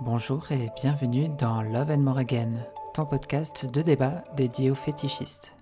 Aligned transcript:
Bonjour 0.00 0.52
et 0.52 0.70
bienvenue 0.80 1.26
dans 1.40 1.60
Love 1.60 1.90
and 1.90 1.98
More 1.98 2.18
Again, 2.18 2.64
ton 2.94 3.04
podcast 3.04 3.68
de 3.74 3.82
débat 3.82 4.22
dédié 4.36 4.70
aux 4.70 4.76
fétichistes. 4.76 5.56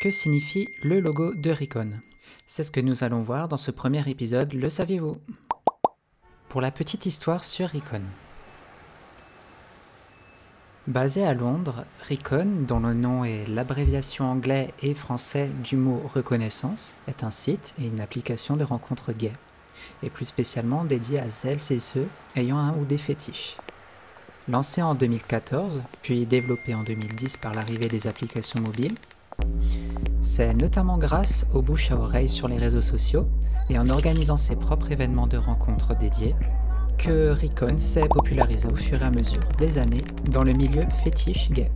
Que 0.00 0.10
signifie 0.10 0.70
le 0.82 1.00
logo 1.00 1.34
de 1.34 1.50
Ricon 1.50 1.90
C'est 2.46 2.64
ce 2.64 2.70
que 2.70 2.80
nous 2.80 3.04
allons 3.04 3.20
voir 3.20 3.46
dans 3.46 3.58
ce 3.58 3.70
premier 3.70 4.08
épisode, 4.08 4.54
le 4.54 4.70
saviez-vous? 4.70 5.18
Pour 6.48 6.62
la 6.62 6.70
petite 6.70 7.04
histoire 7.04 7.44
sur 7.44 7.68
Ricon. 7.68 8.00
Basé 10.86 11.26
à 11.26 11.34
Londres, 11.34 11.84
Recon, 12.08 12.64
dont 12.66 12.80
le 12.80 12.94
nom 12.94 13.22
est 13.26 13.46
l'abréviation 13.46 14.24
anglais 14.24 14.72
et 14.82 14.94
français 14.94 15.50
du 15.62 15.76
mot 15.76 16.00
reconnaissance, 16.14 16.94
est 17.06 17.22
un 17.22 17.30
site 17.30 17.74
et 17.78 17.86
une 17.86 18.00
application 18.00 18.56
de 18.56 18.64
rencontres 18.64 19.12
gays, 19.12 19.34
et 20.02 20.10
plus 20.10 20.24
spécialement 20.24 20.84
dédié 20.84 21.18
à 21.18 21.30
celles 21.30 21.60
et 21.70 21.80
ceux 21.80 22.06
ayant 22.36 22.58
un 22.58 22.74
ou 22.74 22.84
des 22.84 22.98
fétiches. 22.98 23.56
Lancé 24.48 24.80
en 24.80 24.94
2014, 24.94 25.82
puis 26.02 26.24
développé 26.24 26.74
en 26.74 26.82
2010 26.82 27.36
par 27.36 27.52
l'arrivée 27.52 27.88
des 27.88 28.06
applications 28.06 28.60
mobiles, 28.60 28.94
c'est 30.20 30.54
notamment 30.54 30.98
grâce 30.98 31.46
aux 31.54 31.62
bouche 31.62 31.90
à 31.90 31.96
oreille 31.96 32.28
sur 32.28 32.48
les 32.48 32.56
réseaux 32.56 32.80
sociaux 32.80 33.28
et 33.68 33.78
en 33.78 33.88
organisant 33.88 34.36
ses 34.36 34.56
propres 34.56 34.90
événements 34.90 35.26
de 35.26 35.36
rencontres 35.36 35.96
dédiés 35.96 36.34
que 36.98 37.30
Recon 37.30 37.78
s'est 37.78 38.08
popularisé 38.08 38.68
au 38.68 38.76
fur 38.76 39.00
et 39.00 39.04
à 39.04 39.10
mesure 39.10 39.42
des 39.58 39.78
années 39.78 40.04
dans 40.30 40.42
le 40.42 40.52
milieu 40.52 40.82
fétiche 41.04 41.50
gay. 41.50 41.70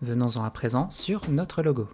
Venons-en 0.00 0.44
à 0.44 0.50
présent 0.50 0.88
sur 0.90 1.20
notre 1.28 1.62
logo. 1.62 1.88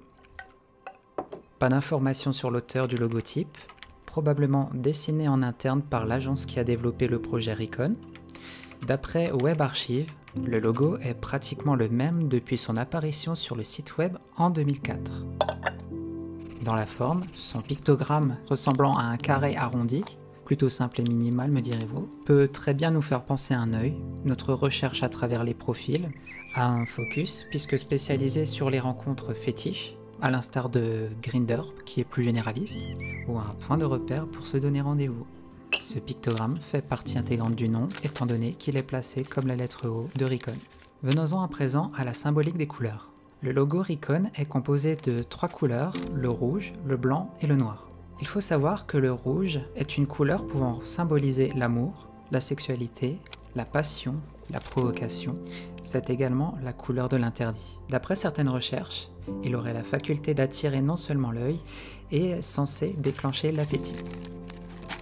Pas 1.58 1.68
d'informations 1.68 2.32
sur 2.32 2.50
l'auteur 2.50 2.86
du 2.86 2.96
logotype, 2.96 3.58
probablement 4.08 4.70
dessiné 4.72 5.28
en 5.28 5.42
interne 5.42 5.82
par 5.82 6.06
l'agence 6.06 6.46
qui 6.46 6.58
a 6.58 6.64
développé 6.64 7.08
le 7.08 7.20
projet 7.20 7.52
Recon. 7.52 7.92
D'après 8.86 9.30
Web 9.30 9.60
Archive, 9.60 10.10
le 10.34 10.58
logo 10.60 10.96
est 11.02 11.12
pratiquement 11.12 11.74
le 11.74 11.90
même 11.90 12.26
depuis 12.26 12.56
son 12.56 12.78
apparition 12.78 13.34
sur 13.34 13.54
le 13.54 13.64
site 13.64 13.98
web 13.98 14.16
en 14.38 14.48
2004. 14.48 15.26
Dans 16.64 16.74
la 16.74 16.86
forme, 16.86 17.22
son 17.36 17.60
pictogramme 17.60 18.38
ressemblant 18.48 18.94
à 18.94 19.02
un 19.02 19.18
carré 19.18 19.56
arrondi 19.56 20.02
plutôt 20.46 20.70
simple 20.70 21.02
et 21.02 21.04
minimal 21.04 21.50
me 21.50 21.60
direz-vous, 21.60 22.08
peut 22.24 22.48
très 22.48 22.72
bien 22.72 22.90
nous 22.90 23.02
faire 23.02 23.22
penser 23.22 23.52
à 23.52 23.60
un 23.60 23.74
œil, 23.74 23.98
notre 24.24 24.54
recherche 24.54 25.02
à 25.02 25.10
travers 25.10 25.44
les 25.44 25.52
profils, 25.52 26.08
à 26.54 26.70
un 26.70 26.86
focus, 26.86 27.44
puisque 27.50 27.78
spécialisé 27.78 28.46
sur 28.46 28.70
les 28.70 28.80
rencontres 28.80 29.34
fétiches, 29.34 29.94
à 30.20 30.30
l'instar 30.30 30.68
de 30.68 31.08
Grinder, 31.22 31.62
qui 31.84 32.00
est 32.00 32.04
plus 32.04 32.22
généraliste, 32.22 32.88
ou 33.28 33.38
un 33.38 33.54
point 33.60 33.78
de 33.78 33.84
repère 33.84 34.26
pour 34.26 34.46
se 34.46 34.56
donner 34.56 34.80
rendez-vous. 34.80 35.26
Ce 35.78 35.98
pictogramme 35.98 36.56
fait 36.56 36.82
partie 36.82 37.18
intégrante 37.18 37.54
du 37.54 37.68
nom, 37.68 37.88
étant 38.02 38.26
donné 38.26 38.52
qu'il 38.52 38.76
est 38.76 38.82
placé 38.82 39.22
comme 39.22 39.46
la 39.46 39.56
lettre 39.56 39.88
O 39.88 40.08
de 40.16 40.24
Recon. 40.24 40.56
Venons-en 41.02 41.42
à 41.42 41.48
présent 41.48 41.92
à 41.96 42.04
la 42.04 42.14
symbolique 42.14 42.56
des 42.56 42.66
couleurs. 42.66 43.10
Le 43.40 43.52
logo 43.52 43.82
Recon 43.82 44.30
est 44.34 44.48
composé 44.48 44.96
de 44.96 45.22
trois 45.22 45.48
couleurs, 45.48 45.92
le 46.12 46.28
rouge, 46.28 46.72
le 46.84 46.96
blanc 46.96 47.32
et 47.40 47.46
le 47.46 47.54
noir. 47.54 47.88
Il 48.20 48.26
faut 48.26 48.40
savoir 48.40 48.86
que 48.86 48.98
le 48.98 49.12
rouge 49.12 49.60
est 49.76 49.96
une 49.96 50.08
couleur 50.08 50.44
pouvant 50.44 50.80
symboliser 50.82 51.52
l'amour, 51.54 52.08
la 52.32 52.40
sexualité, 52.40 53.20
la 53.54 53.64
passion, 53.64 54.16
la 54.50 54.60
provocation. 54.60 55.34
C'est 55.82 56.10
également 56.10 56.56
la 56.62 56.72
couleur 56.72 57.08
de 57.08 57.16
l'interdit. 57.16 57.78
D'après 57.88 58.14
certaines 58.14 58.48
recherches, 58.48 59.08
il 59.44 59.56
aurait 59.56 59.74
la 59.74 59.82
faculté 59.82 60.34
d'attirer 60.34 60.82
non 60.82 60.96
seulement 60.96 61.30
l'œil 61.30 61.60
et 62.10 62.40
censé 62.42 62.94
déclencher 62.98 63.52
l'appétit. 63.52 63.96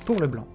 Pour 0.04 0.20
le 0.20 0.26
blanc. 0.26 0.46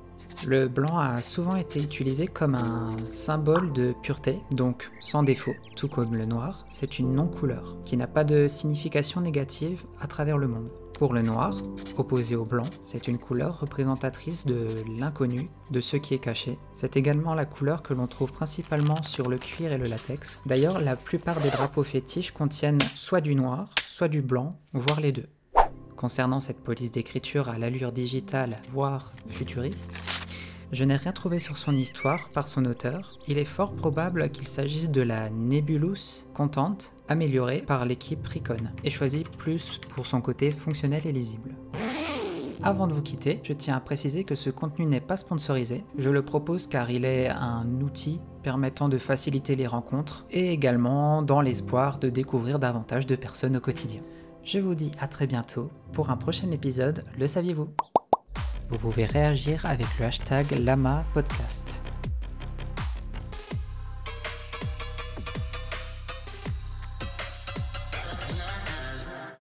Le 0.48 0.68
blanc 0.68 0.98
a 0.98 1.22
souvent 1.22 1.56
été 1.56 1.80
utilisé 1.80 2.26
comme 2.26 2.56
un 2.56 2.96
symbole 3.10 3.72
de 3.74 3.94
pureté, 4.02 4.40
donc 4.50 4.90
sans 5.00 5.22
défaut, 5.22 5.54
tout 5.76 5.88
comme 5.88 6.16
le 6.16 6.26
noir, 6.26 6.66
c'est 6.72 6.98
une 6.98 7.14
non-couleur 7.14 7.78
qui 7.86 7.96
n'a 7.96 8.08
pas 8.08 8.24
de 8.24 8.48
signification 8.48 9.22
négative 9.22 9.84
à 10.00 10.08
travers 10.08 10.40
le 10.40 10.48
monde. 10.48 10.70
Pour 11.02 11.16
le 11.16 11.24
noir, 11.24 11.56
opposé 11.98 12.36
au 12.36 12.46
blanc, 12.46 12.70
c'est 12.84 13.08
une 13.08 13.18
couleur 13.18 13.62
représentatrice 13.62 14.46
de 14.46 14.68
l'inconnu, 15.00 15.50
de 15.72 15.80
ce 15.80 15.98
qui 15.98 16.14
est 16.14 16.20
caché. 16.20 16.60
C'est 16.74 16.96
également 16.96 17.34
la 17.34 17.48
couleur 17.48 17.82
que 17.82 17.96
l'on 17.96 18.06
trouve 18.06 18.32
principalement 18.32 19.02
sur 19.02 19.28
le 19.28 19.40
cuir 19.40 19.74
et 19.74 19.80
le 19.80 19.90
latex. 19.90 20.42
D'ailleurs, 20.46 20.80
la 20.80 20.96
plupart 20.96 21.40
des 21.40 21.50
drapeaux 21.50 21.82
fétiches 21.82 22.30
contiennent 22.30 22.78
soit 22.94 23.20
du 23.20 23.34
noir, 23.34 23.74
soit 23.88 24.10
du 24.10 24.22
blanc, 24.22 24.52
voire 24.74 25.00
les 25.00 25.12
deux. 25.12 25.28
Concernant 25.96 26.40
cette 26.40 26.64
police 26.64 26.92
d'écriture 26.92 27.50
à 27.50 27.58
l'allure 27.58 27.92
digitale, 27.92 28.58
voire 28.70 29.12
futuriste, 29.26 29.94
je 30.72 30.84
n'ai 30.84 30.96
rien 30.96 31.12
trouvé 31.12 31.40
sur 31.40 31.58
son 31.58 31.76
histoire 31.76 32.30
par 32.30 32.48
son 32.48 32.66
auteur. 32.66 33.18
Il 33.28 33.38
est 33.38 33.46
fort 33.46 33.74
probable 33.74 34.30
qu'il 34.30 34.48
s'agisse 34.48 34.90
de 34.90 35.02
la 35.02 35.30
Nebulous 35.30 36.26
Content 36.34 36.78
améliorée 37.08 37.62
par 37.62 37.86
l'équipe 37.86 38.26
Recon 38.26 38.64
et 38.84 38.90
choisie 38.90 39.26
plus 39.38 39.80
pour 39.90 40.06
son 40.06 40.22
côté 40.22 40.52
fonctionnel 40.52 41.06
et 41.06 41.12
lisible. 41.12 41.56
Avant 42.64 42.86
de 42.86 42.94
vous 42.94 43.02
quitter, 43.02 43.40
je 43.44 43.54
tiens 43.54 43.76
à 43.76 43.80
préciser 43.80 44.24
que 44.24 44.36
ce 44.36 44.52
contenu 44.52 44.86
n'est 44.86 45.02
pas 45.02 45.18
sponsorisé. 45.18 45.84
Je 45.98 46.12
le 46.12 46.22
propose 46.22 46.68
car 46.68 46.92
il 46.92 47.06
est 47.06 47.28
un 47.28 47.66
outil 47.82 48.22
permettant 48.44 48.88
de 48.88 49.00
faciliter 49.00 49.56
les 49.56 49.66
rencontres 49.66 50.26
et 50.30 50.52
également 50.52 51.24
dans 51.24 51.42
l'espoir 51.42 51.98
de 51.98 52.10
découvrir 52.10 52.60
davantage 52.60 53.08
de 53.08 53.16
personnes 53.16 53.58
au 53.58 53.62
quotidien. 53.62 54.02
Je 54.44 54.60
vous 54.60 54.76
dis 54.76 54.92
à 55.00 55.08
très 55.08 55.28
bientôt 55.28 55.72
pour 55.92 56.12
un 56.12 56.18
prochain 56.18 56.52
épisode, 56.52 57.04
le 57.18 57.28
saviez-vous? 57.28 57.68
Vous 58.72 58.78
pouvez 58.78 59.06
réagir 59.06 59.66
avec 59.66 59.88
le 60.00 60.06
hashtag 60.06 60.50
Lama 60.60 61.04
Podcast. 61.14 61.91